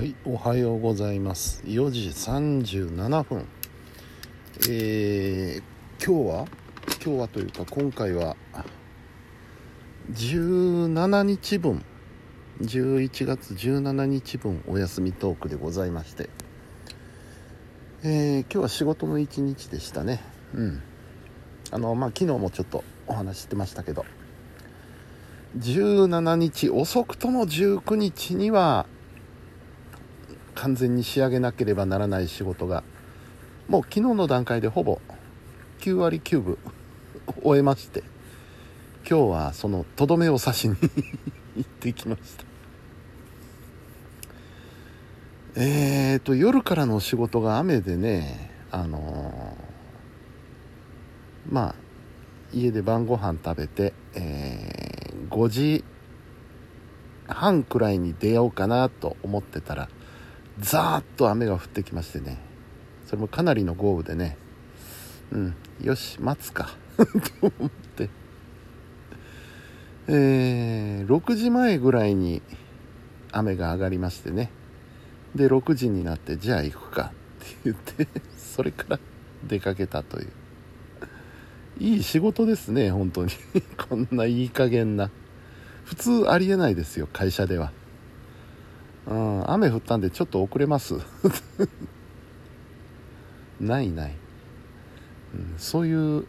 [0.00, 1.62] はいおはようございます。
[1.66, 3.46] 4時37分。
[4.66, 5.62] えー、
[6.02, 6.46] 今日は
[7.04, 8.34] 今日はというか今回は
[10.10, 11.84] 17日分。
[12.62, 16.30] 11月17日分お休みトークでございまして。
[18.02, 20.22] えー、今日は仕事の一日でしたね。
[20.54, 20.82] うん。
[21.72, 24.06] あのまあ昨日もちょっとお話ししてましたけど。
[25.58, 28.86] 17日遅くとも19日には
[30.60, 32.84] 完全に仕上げなければならない仕事が
[33.66, 35.00] もう昨日の段階でほぼ
[35.78, 36.58] 9割9分
[37.42, 38.04] 終えまして
[39.08, 40.76] 今日はそのとどめを刺しに
[41.56, 42.44] 行ってきました。
[45.56, 51.74] えーと夜からの仕事が雨でねあのー、まあ
[52.52, 55.84] 家で晩ご飯食べて、えー、5時
[57.26, 59.88] 半くらいに出ようかなと思ってたら
[60.60, 62.38] ザーッと雨が降ってきましてね。
[63.06, 64.36] それもかなりの豪雨でね。
[65.32, 66.70] うんよし待つか。
[66.96, 68.10] と思って。
[70.08, 72.42] えー、6時前ぐらいに
[73.32, 74.50] 雨が上がりましてね。
[75.34, 77.12] で6時になってじゃあ行くか。
[77.12, 79.00] って言ってそれから
[79.48, 80.32] 出かけたという。
[81.78, 83.32] いい仕事ですね本当に。
[83.88, 85.10] こんないい加減な。
[85.84, 87.72] 普通ありえないですよ会社では。
[89.10, 90.94] うん、雨降ったんでちょっと遅れます。
[93.60, 94.14] ないない、
[95.34, 96.24] うん、そういう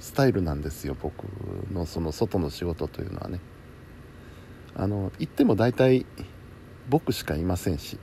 [0.00, 1.24] スタイルなんですよ僕
[1.72, 3.40] のその外の仕事というのはね。
[4.76, 6.04] あの行っても大体
[6.88, 7.98] 僕しかいませんし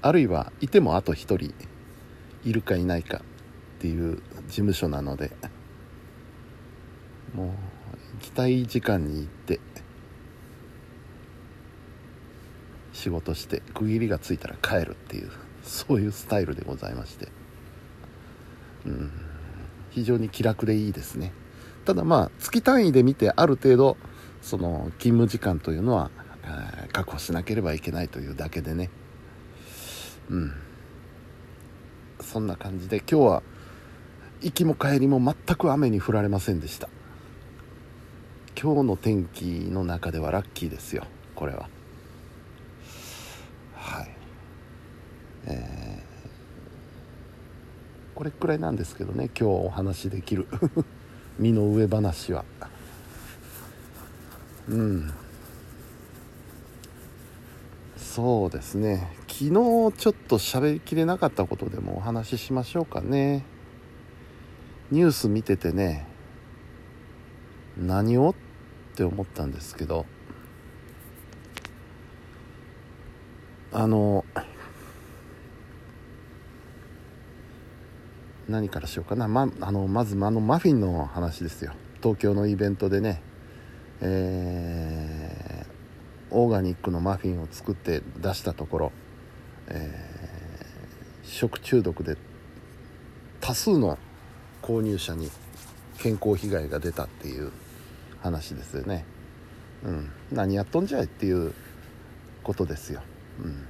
[0.00, 1.54] あるいはいてもあと1人
[2.42, 3.20] いるかいないかっ
[3.80, 5.30] ていう事務所なので
[7.34, 7.54] もう行
[8.22, 9.60] きたい時間に行って
[13.00, 15.30] 仕事して区切りがついたら帰るっていう
[15.62, 17.28] そういうスタイルでございまして。
[18.86, 19.10] うん。
[19.90, 21.32] 非常に気楽でいいですね。
[21.84, 23.96] ただまあ月単位で見てある程度
[24.42, 26.10] その勤務時間というのは
[26.92, 28.90] 確保しなければいけないというだけでね。
[30.28, 30.52] うん。
[32.20, 33.42] そんな感じで今日は
[34.42, 36.88] 行きも帰りも全く雨に降られませんでした。
[38.60, 41.79] 今日の天気の中ではラッキーですよこれは。
[45.46, 50.46] えー、これくらいなんですけどね今日お話しできる。
[51.38, 52.44] 身の上話は。
[54.68, 55.12] うん。
[57.96, 59.08] そうですね。
[59.28, 59.92] 昨日ちょっ
[60.28, 63.44] と喋りきれなかったことでもお話ししましょうかね。
[64.90, 66.06] ニュース見ててね
[67.78, 68.34] 何をっ
[68.96, 70.04] て思ったんですけど。
[73.72, 74.24] あの
[78.50, 81.72] 何からしようかな、まあのまずあのマフィンの話ですよ。
[82.02, 83.22] 東京のイベントでね、
[84.00, 88.92] えー、オーガニックのマフィンを作って出したところ、
[89.68, 92.16] えー、食中毒で
[93.40, 93.98] 多数の
[94.62, 95.30] 購入者に
[95.98, 97.52] 健康被害が出たっていう
[98.22, 99.04] 話ですよね、
[99.84, 101.52] うん、何やっとんじゃいっていう
[102.42, 103.02] ことですよ、
[103.42, 103.66] うん、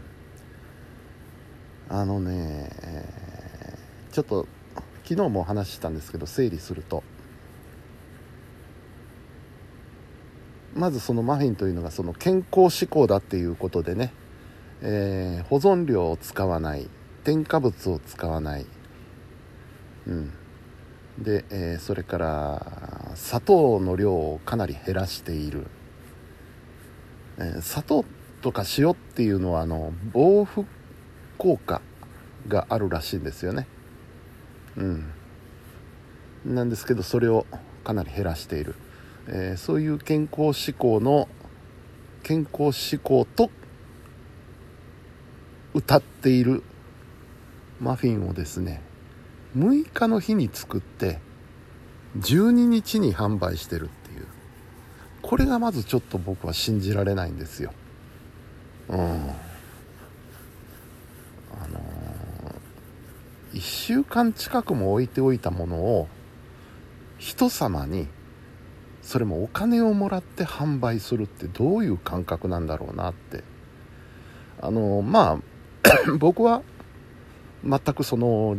[1.88, 4.46] あのね、えー、ちょっと
[5.10, 7.02] 昨日も話ししたんですけど整理すると。
[10.72, 14.12] まずそのマフィンというのがその健康志向だっていうことでね、
[14.82, 16.88] えー、保存料を使わない。
[17.24, 18.66] 添加物を使わない、
[20.06, 20.32] うん、
[21.18, 25.66] で、えー、それから砂糖の量をかなり減らしている、
[27.38, 28.04] えー、砂糖
[28.40, 30.64] とか塩っていうのはあの防腐
[31.36, 31.82] 効果
[32.48, 33.66] があるらしいんですよね。
[34.76, 35.04] うん。
[36.44, 37.46] なんですけどそれを
[37.84, 38.74] かなり減らしている、
[39.28, 41.28] えー、そういう健康志向の
[42.22, 43.50] 健康志向と
[45.74, 46.62] 歌っている
[47.80, 48.82] マフィンをですね
[49.56, 51.18] 6日の日に作って
[52.18, 54.26] 12日に販売してるっていう。
[55.22, 57.72] これがまずちょっと僕は信じられないんですよ。
[58.88, 59.30] うん。
[63.52, 66.08] 1週間近くも置いておいたものを
[67.18, 68.08] 人様に
[69.02, 73.42] それもお金をもらって販売するってどういう感覚なんだろうなって。
[74.62, 76.62] あのまあ 僕は
[77.64, 78.56] 全くその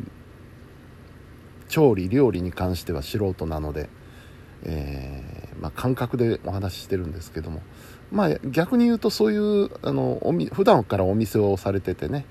[1.69, 3.89] 調理料理に関しては素人なので、
[4.63, 7.61] えー、まあ、感覚でお話ししてるんですけども
[8.11, 12.25] まあ逆に言うとそういうあのおみ普段からお店をされててね、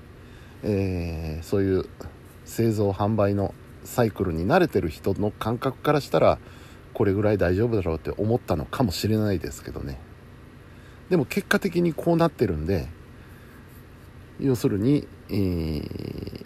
[0.63, 1.85] えー、そういう
[2.51, 3.55] 製造販売の
[3.85, 6.37] サイクルに慣れてる人の感覚からしたら
[6.93, 9.97] これぐらい大丈夫だろうって思ったのかもしれないですけどね
[11.09, 12.89] でも結果的にこうなってるんで
[14.41, 16.45] 要するに、えー、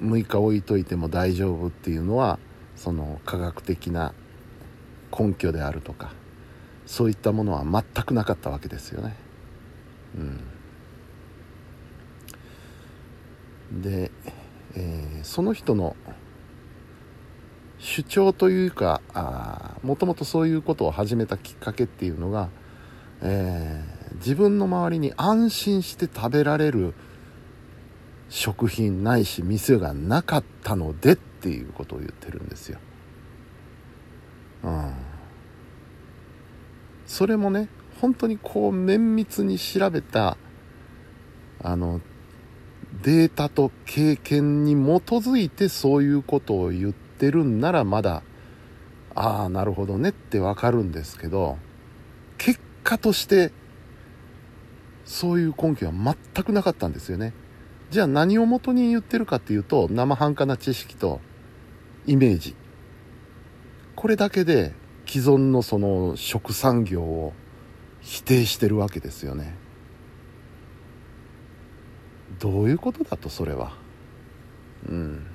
[0.00, 2.38] 6日置いといても大丈夫っていうのは
[2.76, 4.14] その科学的な
[5.18, 6.12] 根拠であるとか
[6.86, 9.16] そういったものは全くなかったわけですよね。
[10.16, 10.40] うん、
[13.82, 14.10] で、
[14.74, 15.96] えー、その人の
[17.78, 19.00] 主張というか
[19.82, 22.48] もともとそういうことを始めたきっかけっていうのが、
[23.22, 26.94] えー、自分の周りに安心して食べられる
[28.28, 32.78] 食品ないし店がなかったのでっていうことを言ってるんですよ。
[34.64, 34.94] うん、
[37.06, 37.68] それもね
[38.00, 40.36] 本当にこう綿密に調べた
[41.62, 42.00] あの
[43.02, 44.76] データと経験に基
[45.14, 48.22] づいてそういうことを言ってるんならまだ
[49.14, 51.58] ああなるほどねってわかるんですけど
[52.38, 53.52] 結果として
[55.04, 57.32] そういう根拠は全くなかったんですよね。
[57.90, 61.20] じゃあ何をもとに言ってるかっていうと生半可な知識と
[62.06, 62.56] イメージ。
[63.94, 64.74] これだけで
[65.06, 67.32] 既存のその食産業を
[68.00, 69.54] 否定してるわけですよね。
[72.38, 73.72] どういうことだとそれは。
[74.88, 75.26] うん。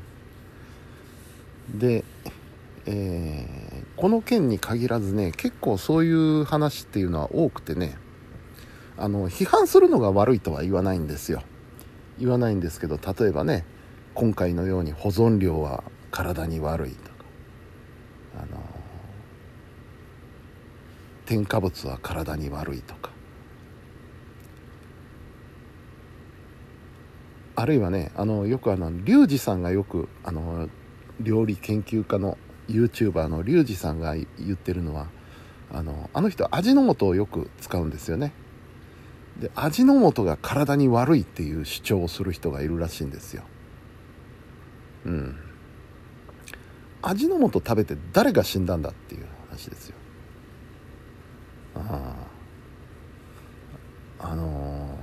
[1.75, 2.03] で
[2.86, 7.95] えー、この件に限らずね結構そういう話っていうのは多くてね
[8.98, 11.44] あの批判するのが悪いとは言わないんですよ。
[12.19, 13.65] 言わないんですけど例えばね
[14.13, 17.15] 今回のように保存量は体に悪いとか
[18.36, 18.62] あの
[21.25, 23.11] 添加物は体に悪いとか
[27.56, 30.69] あるいはねあのよくあのリュウジさんがよくあの
[31.19, 32.38] 料理研究家の
[32.68, 35.07] YouTuber のリュウジさんが言ってるのは
[35.71, 38.33] あのあの人味の素をよく使うんですよね。
[39.39, 43.44] で味の素が体に悪いっていう主張をする人がいるらしいんですよ。
[45.06, 45.36] うん。
[47.01, 49.95] 味の素食べて誰が死んだんだっていう話ですよ
[51.75, 52.15] あ
[54.19, 54.97] ああの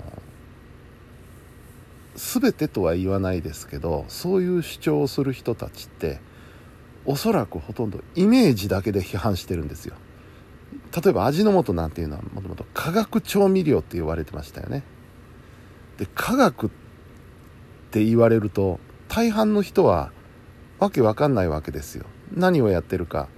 [2.14, 2.18] ー、
[2.48, 6.20] 全てとは言わないですけどそういう主張をする人たちって
[7.04, 9.94] おそらくほとんどイメージだけで批判してるんですよ。
[10.94, 14.82] 例えば味の素なんていうのはもともと化学調味料って言われてましたよね。
[15.96, 16.70] で化学っ
[17.90, 18.78] て言われると
[19.08, 20.12] 大半の人は
[20.78, 22.04] わけわかんないわけですよ。
[22.32, 23.28] 何をやってるか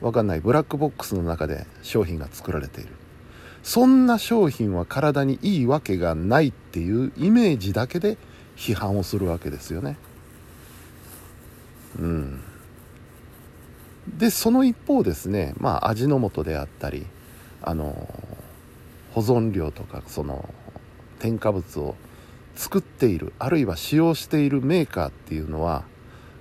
[0.00, 0.40] わかんない。
[0.40, 2.90] ブラックボックスの中で商品が作られている。
[3.62, 8.18] そんな商品は体にいいわけがないっていうイメージだけで
[8.56, 9.96] 批判をするわけですよね。
[11.98, 12.40] うん。
[14.08, 17.06] でその一方ですねまあ味の素であったり
[17.62, 18.08] あの
[19.12, 20.48] 保存料とかその
[21.18, 21.94] 添加物を
[22.54, 25.84] 作っているあるいは使用しているメーカーっていうのは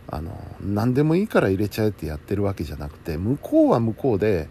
[0.07, 4.50] あの何でもいいから入れちゃえってやってるわけじゃなくて向こうは向こうで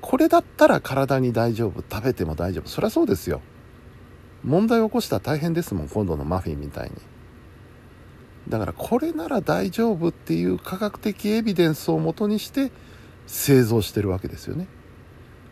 [0.00, 3.40] これだったら体に大丈夫食べても大丈夫そりゃそうですよ。
[4.44, 6.96] 問題を起こしたら大変ですもん今度のマフィンみたいに。
[8.48, 12.70] だからこれなら大丈夫っていう科学的エビデンスをもとにして
[13.26, 14.68] 製造してるわけですよね。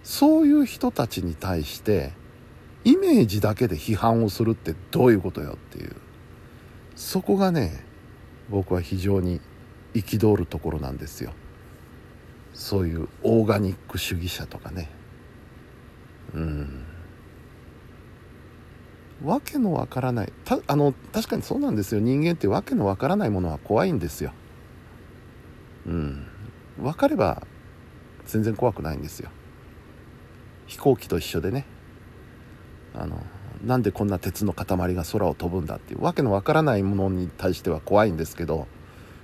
[0.03, 2.13] そういう人たちに対して
[2.85, 5.97] イメージだけで批判をするってどういうことよっていう。
[6.95, 7.83] そこがね
[8.51, 9.41] 僕は非常に
[9.95, 11.33] 憤るところなんですよ。
[12.53, 14.91] そういうオーガニック主義者とかね。
[16.35, 16.82] うん。
[19.25, 20.33] わけのわからない。
[20.45, 22.01] たあの確かにそうなんですよ。
[22.01, 24.33] 人間ってわけのわからないものは怖いんですよ。
[25.87, 26.27] うん。
[26.79, 27.47] 分かれば
[28.27, 29.31] 全然怖くないんですよ。
[30.67, 31.67] 飛行機と一緒でね。
[32.95, 33.25] あの
[33.65, 38.67] なんでこんな鉄の塊が空を飛ぶんだっていうわけのわからないものに対しては怖いんですけど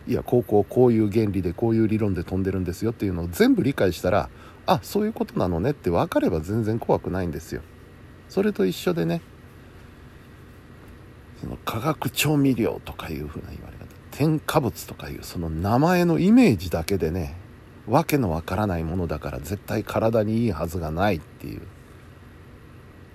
[0.06, 4.30] いやこうこうこういう原理でこういう理論で飛んでるんですよっていうのを全部理解したら
[4.64, 7.62] あそういうことなのねって分かれば全然怖くないんですよ。
[8.28, 9.22] それと一緒でね。
[11.40, 17.36] その化学調味料とかいうふうな言われ方添加物とかいうその名前のイメージだけでね
[17.86, 21.62] わけのわからないものだから絶対体にいいはずがないっていう。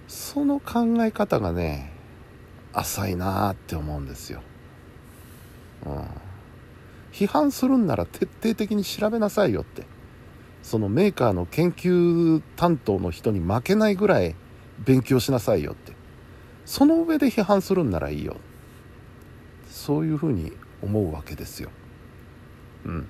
[0.08, 1.92] その考え方がね
[2.74, 4.42] 浅いなーって思うんですよ、
[5.86, 6.06] うん、
[7.12, 9.86] 批判するんなら徹底的に調べなさいよって。
[10.64, 14.34] そのメーカーの研究担当の人に負けないぐらい
[14.80, 15.93] 勉強しなさいよって。
[16.66, 18.38] その上で批判するんならいいよ。
[19.70, 21.70] そういうふうに思うわけですよ。
[22.86, 23.08] うん。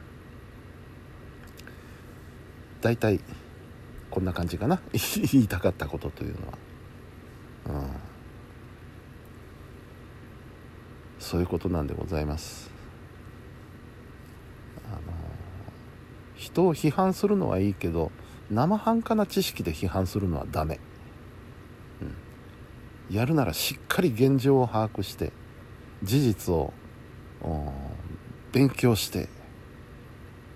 [2.82, 3.20] 大体
[4.10, 4.82] こんな感じかな。
[5.32, 6.58] 言いたかったことというのは。
[7.68, 7.90] うん。
[11.20, 12.70] そういうことなんでございます。
[14.86, 15.00] あの
[16.36, 18.12] 人を批判するのはいいけど
[18.52, 20.80] 生半可な知識で批判するのはダメ、
[23.14, 25.32] やるならしっかり現状を把握して
[26.02, 26.74] 事実を
[28.52, 29.30] 勉強して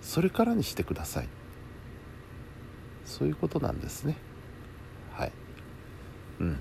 [0.02, 1.28] それからにしてください。
[3.06, 4.16] そういうことなんですね。
[5.12, 5.32] はい。
[6.40, 6.60] うん。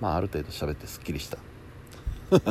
[0.00, 1.38] まあある程度喋ってすっきりした。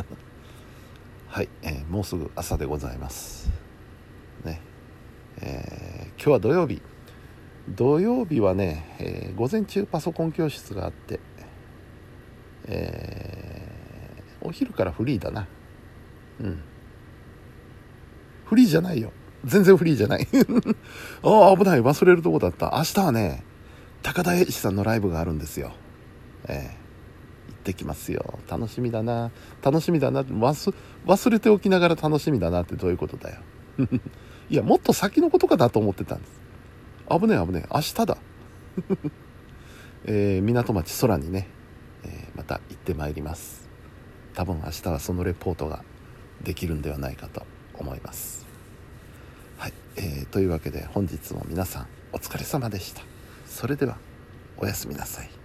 [1.27, 3.51] はい、えー、もうすぐ朝でございます。
[4.45, 4.61] ね。
[5.41, 6.81] えー、今日は土曜日。
[7.67, 11.19] 土曜日はね、えー、午前中パソコン教室があって、
[12.65, 15.47] えー、お昼からフリーだな。
[16.39, 16.61] うん。
[18.45, 19.11] フリーじゃないよ。
[19.45, 20.27] 全然フリーじゃない。
[21.23, 21.81] ああ危ない。
[21.81, 22.73] 忘れるとこだった。
[22.75, 23.43] 明日はね
[24.01, 25.71] 高田英二さんのライブがあるんですよ。
[26.47, 26.83] ええ
[27.49, 28.39] 行ってきますよ。
[28.49, 29.31] 楽しみだな。
[29.61, 30.21] 楽しみだな。
[30.23, 33.41] 忘れておきながら楽しみだなってどういうことだよ。
[34.49, 36.41] いやもっと先のことかなと思ってたんです。
[37.09, 37.69] 危ねえ危ねえ。
[37.73, 38.17] 明日だ。
[40.05, 41.47] えー、港町空にね、
[42.83, 43.69] ってまいります。
[44.33, 45.83] 多分明日はそのレポートが
[46.43, 48.45] できるんではないかと思います。
[49.57, 53.01] はい、えー、というわけで本日も皆さんお疲れ様でした。
[53.47, 53.97] それでは
[54.57, 55.42] おやすみなさい。